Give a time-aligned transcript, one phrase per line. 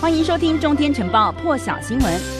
[0.00, 2.37] 欢迎收听《中天晨报》破晓新闻。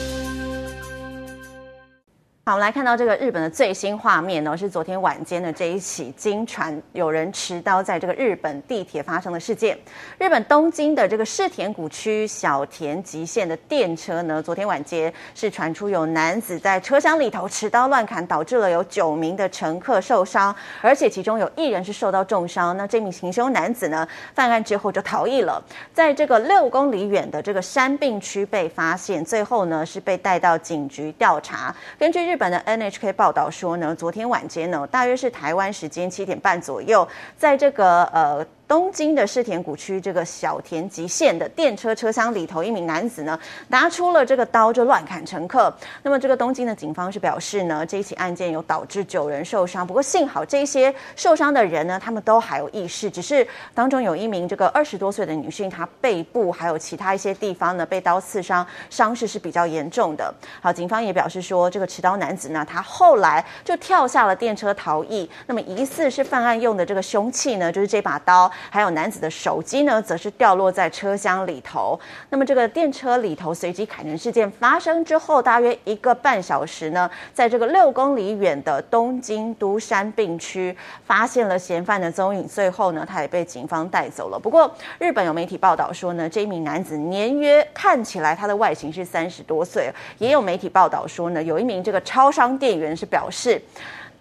[2.49, 9.77] 好，我们来看到这个日本的最新画面呢，是昨天晚间的这一起惊传有人持刀在这个日本地铁发生的事件。
[10.17, 22.75] 日本东京的这个世田谷区小田急线的电车呢，昨天晚间是传出有男子在车厢里头持刀乱砍，导致了有九名的乘客受伤，而且其中有一人是受到重伤。
[22.75, 31.75] 那这名行凶男子呢，犯案之后就逃逸了，在这个六公里远的这个山并区被发现，最后呢是被带到警局调查。
[31.99, 37.05] 根据日本的 NHK 报道说呢，昨天晚间呢，大约是台湾时间七点半左右，
[37.37, 38.47] 在这个呃。
[38.69, 43.37] 东京的世田谷区这个小田急线的电车车厢里头，一名男子呢
[43.69, 45.75] 拿出了这个刀就乱砍乘客。
[46.03, 60.31] 那么这个东京的警方是表示呢，这一起案件有导致九人受伤，不过幸好这些受伤的人呢，他们都还有意识，只是当中有一名这个二十多岁的女性，她背部还有其他一些地方呢被刀刺伤，伤势是比较严重的。
[60.61, 65.27] 好，警方也表示说，这个持刀男子呢，他后来就跳下了电车逃逸。
[65.47, 68.51] 那么疑似是犯案用的这个凶器呢，就是这把刀。
[68.69, 71.99] 还有男子的手机呢，则是掉落在车厢里头。
[72.29, 82.47] 那么这个电车里头随机砍人事件发生之后，大约一个半小时呢，在这个六公里远的东京都山并区发现了嫌犯的踪影。
[82.47, 84.39] 最后呢，他也被警方带走了。
[84.39, 89.91] 不过，日本有媒体报道说呢，这一名男子年约看起来他的外形是三十多岁。
[90.17, 93.61] 也有媒体报道说呢，有一名这个超商店员是表示。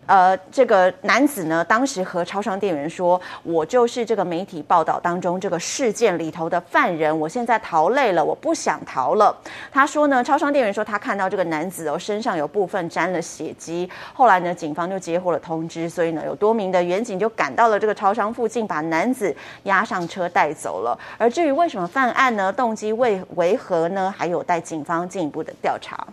[0.08, 9.36] 呃，这个男子呢，当时和超商店员说：“我就是这个媒体报道当中这个事件里头的犯人，我现在逃累了，我不想逃了。”
[9.70, 13.88] 他说呢，超商店员说他看到这个男子哦身上有部分沾了血迹。
[14.14, 20.98] 后来呢，警方就接获了通知，所以呢，有多名的员警就赶到了这个超商附近，把男子押上车带走了。
[21.18, 22.50] 而至于为什么犯案呢？
[22.50, 24.12] 动机为为何呢？
[24.16, 26.06] 还有待警方进一步的调查。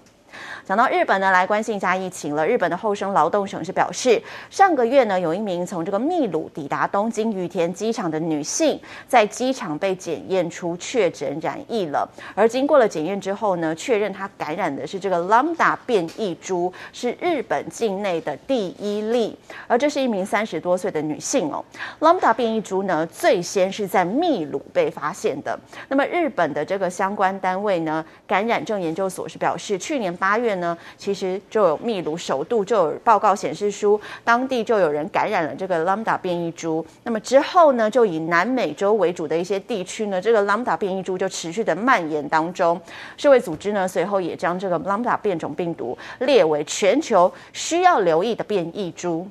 [0.65, 2.45] 讲到日本呢，来关心一下疫情了。
[2.45, 12.09] 日本的厚生劳动省是表示，上个月呢，有一名从这个秘鲁抵达东京羽田机场的女性，在机场被检验出确诊染疫了。
[12.33, 19.37] 而经过了检验之后呢，确认她感染的是这个 Lambda 变异株，是日本境内的第一例。
[19.67, 21.63] 而这是一名三十多岁的女性哦。
[21.99, 25.55] Lambda 变异株呢，最先是在秘鲁被发现的。
[25.89, 30.55] 那么日本的这个相关单位呢，感染症研究所是表示，去年八八月。
[30.55, 36.83] 呢，其实就有秘鲁首度就有报告显示出当地就有人感染了这个 Lambda 变异株。
[37.03, 42.79] 那么之后呢，就以南美洲为主的一些地区呢，这个 Lambda 变异株就持续的蔓延当中。
[43.17, 49.27] 世卫组织呢，随后也将这个 Lambda 变种病毒列为全球需要留意的变异株。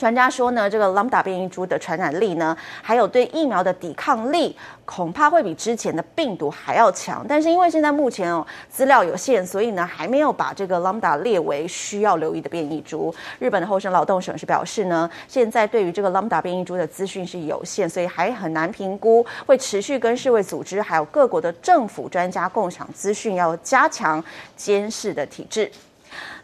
[0.00, 4.56] 专家说呢，这个 Lambda 变异株的传染力呢，还有对疫苗的抵抗力，
[4.86, 7.22] 恐怕会比之前的病毒还要强。
[7.28, 13.14] 但是因为现在目前哦资料有限，所以呢还没有把这个 Lambda 列为需要留意的变异株。
[13.38, 24.24] 日本的厚生劳动省是表示呢，现在对于这个 Lambda 变异株的资讯是有限，所以还很难评估，会持续跟世卫组织还有各国的政府专家共享资讯，要加强
[24.56, 25.70] 监视的体制。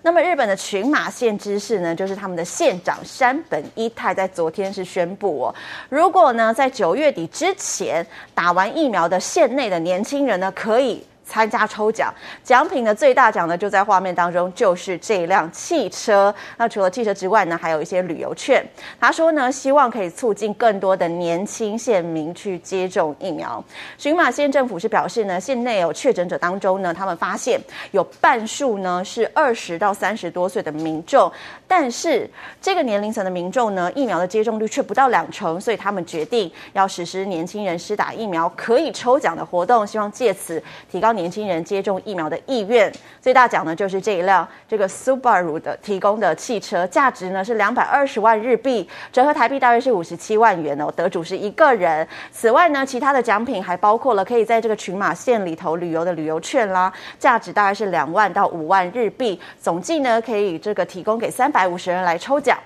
[0.03, 5.55] 那么日本的群马县知事呢，就是他们的县长山本一太，在昨天是宣布哦，
[5.89, 11.05] 如果呢在九月底之前打完疫苗的县内的年轻人呢，可以。
[11.29, 12.15] 参加抽奖，
[12.45, 16.33] 奖品的最大奖呢就在画面当中，就是这辆汽车。
[16.57, 18.65] 那除了汽车之外呢，还有一些旅游券。
[19.01, 23.63] 他说呢，希望可以促进更多的年轻县民去接种疫苗。
[23.99, 27.61] 寻马县政府是表示呢，县内有确诊者当中呢，他们发现
[27.91, 31.31] 有半数呢是二十到三十多岁的民众，
[31.67, 32.31] 但是
[32.63, 41.16] 这个年龄层的民众呢，疫苗的接种率却不到两成，所以他们决定要实施年轻人施打疫苗可以抽奖的活动，希望借此提高。
[41.17, 50.93] 年轻人接种疫苗的意愿，最大奖呢就是这一辆这个 Subaru 的提供的汽车，价值呢是两百二十万日币，折合台币大约是五十七万元哦。
[50.95, 52.07] 得主是一个人。
[52.31, 62.59] 此外呢，其他的奖品还包括了可以在这个群马县里头旅游的旅游券啦，价值大概是两万到五万日币，总计呢可以这个提供给三百五十人来抽奖。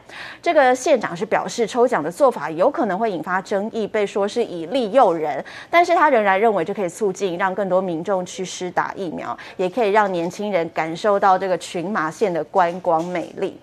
[0.43, 8.40] 这个县长是表示，抽奖的做法有可能会引发争议，被说是以利诱人，但是他仍然认为这可以促进让更多民众去。
[8.41, 13.59] 去施打疫苗，也可以让年轻人感受到这个群马县的观光美丽。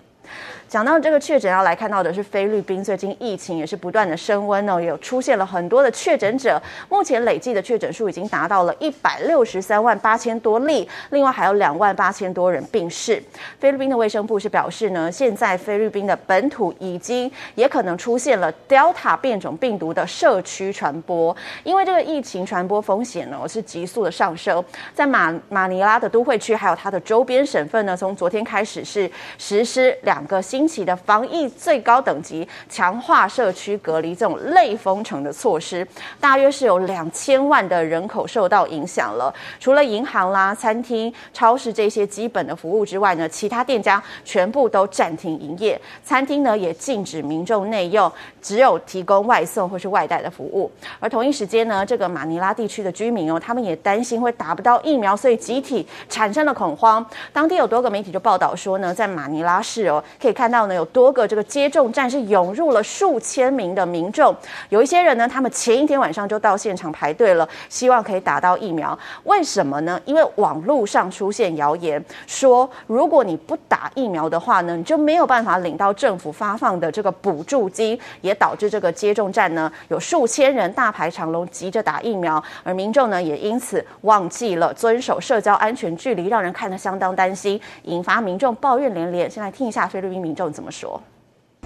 [0.68, 6.60] 讲到这个确诊，要来看到的是菲律宾最近疫情也是不断的升温哦，有出现了很多的确诊者，
[6.90, 13.22] 目前累计的确诊数已经达到了一百六十三万八千多例，另外还有两万八千多人病逝。
[13.58, 21.34] 菲律宾的卫生部是表示呢，现在菲律宾的本土已经也可能出现了 Delta 变种病毒的社区传播，
[21.64, 24.62] 因为这个疫情传播风险呢是急速的上升，
[24.94, 35.86] 在马马尼拉的都会区还有它的周边省份呢，从昨天开始是实施两个新引起的防疫最高等级强化社区隔离这种类封城的措施，
[36.18, 39.32] 大约是有两千万的人口受到影响了。
[39.60, 48.10] 除了银行啦、餐厅、超市这些基本的服务之外呢，其他店家全部都暂停营业，餐厅呢也禁止民众内用，
[48.42, 50.68] 只有提供外送或是外带的服务。
[50.98, 57.06] 而同一时间呢，这个马尼拉地区的居民哦，他们也担心会打不到疫苗，所以集体产生了恐慌。
[57.32, 64.34] 当地有多个媒体就报道说呢，在马尼拉市哦，可以看看到呢有多个这个接种站是涌入了数千名的民众，
[64.70, 68.98] 有一些人呢，他们前一天晚上就到现场排队了，希望可以打到疫苗。
[69.24, 70.00] 为什么呢？
[70.06, 89.30] 因为网络上出现谣言说，如果你不打疫苗的话呢，你就没有办法领到政府发放的这个补助金，也导致这个接种站呢有数千人大排长龙，急着打疫苗，而民众呢也因此忘记了遵守社交安全距离，让人看得相当担心，引发民众抱怨连连。
[89.30, 91.01] 先来听一下菲律宾民众怎么说。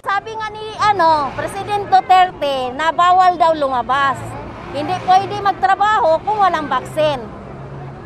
[0.06, 4.16] Sabi nga ni ano, President Duterte na bawal daw lumabas.
[4.72, 7.18] Hindi pwede magtrabaho kung walang baksin.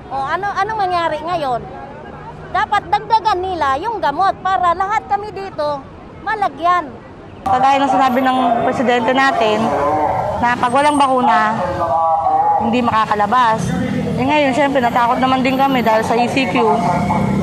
[0.07, 1.59] O ano ano mangyari ngayon?
[2.55, 5.83] Dapat dagdagan nila yung gamot para lahat kami dito
[6.23, 6.87] malagyan.
[7.43, 9.59] Kagaya ng sinabi ng presidente natin
[10.39, 11.57] na pag walang bakuna,
[12.61, 13.65] hindi makakalabas.
[14.21, 16.55] Eh ngayon, syempre, natakot naman din kami dahil sa ECQ.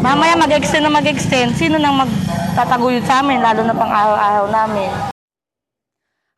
[0.04, 5.13] Mamaya mag-extend na mag-extend, sino nang magtataguyod sa amin, lalo na pang araw-araw namin.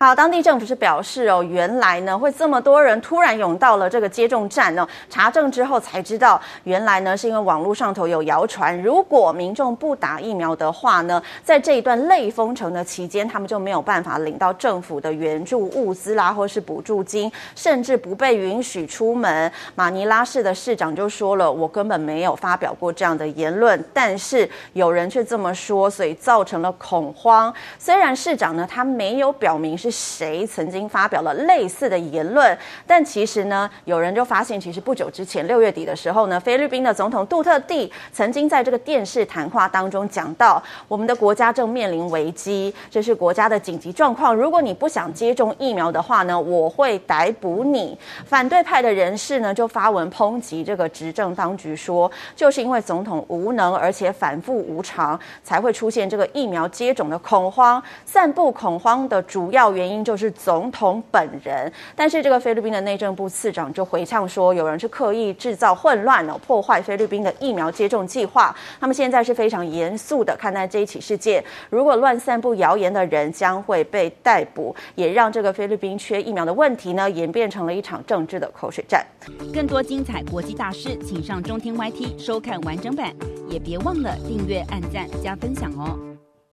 [0.05, 19.51] 好，当地政府是表示哦，原来呢会这么多人突然涌到了这个接种站呢，查证之后才知道，原来呢是因为网络上头有谣传，如果民众不打疫苗的话呢，在这一段类封城的期间，他们就没有办法领到政府的援助物资啦，或是补助金，甚至不被允许出门。
[19.73, 27.51] 马尼拉市的市长就说了，我根本没有发表过这样的言论，但是有人却这么说，所以造成了恐慌。
[27.79, 29.94] 虽然市长呢，他没有表明是。
[29.95, 32.55] 谁曾经发表了类似的言论？
[32.85, 44.35] 但其实呢，有人就发现，其实不久之前六月底的时候呢，菲律宾的总统杜特地曾经在这个电视谈话当中讲到，我们的国家正面临危机，这是国家的紧急状况。
[44.35, 47.97] 如果你不想接种疫苗的话呢，我会逮捕你。
[48.25, 59.84] 反对派的人士呢就发文抨击这个执政当局，说就是因为总统无能，而且反复无常，才会出现这个疫苗接种的恐慌，散布恐慌的主要原。
[59.85, 68.55] 原因就是总统本人，但是这个菲律宾的内政部次长就回呛说，有人是刻意制造混乱哦，破坏菲律宾的疫苗接种计划。
[68.79, 79.05] 他们现在是非常严肃的看待这一起事件，如果乱散布谣言的人将会被逮捕，也让这个菲律宾缺疫苗的问题呢演变成了一场政治的口水战。
[79.53, 83.13] 更多精彩国际大事，请上中天 YT 收看完整版，
[83.47, 86.14] 也别忘了订阅、按赞、加分享哦。